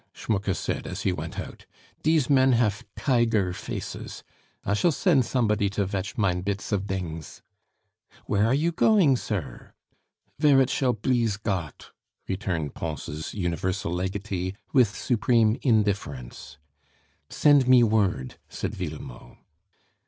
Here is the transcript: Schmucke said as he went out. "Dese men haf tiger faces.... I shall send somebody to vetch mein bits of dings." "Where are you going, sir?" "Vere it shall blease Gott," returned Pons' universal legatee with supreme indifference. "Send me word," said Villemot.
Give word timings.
Schmucke 0.13 0.55
said 0.55 0.87
as 0.87 1.03
he 1.03 1.11
went 1.13 1.39
out. 1.39 1.67
"Dese 2.01 2.27
men 2.27 2.53
haf 2.53 2.83
tiger 2.95 3.53
faces.... 3.53 4.23
I 4.65 4.73
shall 4.73 4.91
send 4.91 5.25
somebody 5.25 5.69
to 5.69 5.85
vetch 5.85 6.17
mein 6.17 6.41
bits 6.41 6.71
of 6.71 6.87
dings." 6.87 7.43
"Where 8.25 8.47
are 8.47 8.53
you 8.55 8.71
going, 8.71 9.15
sir?" 9.15 9.75
"Vere 10.39 10.59
it 10.59 10.71
shall 10.71 10.93
blease 10.93 11.37
Gott," 11.37 11.91
returned 12.27 12.73
Pons' 12.73 13.35
universal 13.35 13.93
legatee 13.93 14.55
with 14.73 14.87
supreme 14.89 15.59
indifference. 15.61 16.57
"Send 17.29 17.67
me 17.67 17.83
word," 17.83 18.39
said 18.49 18.73
Villemot. 18.73 19.37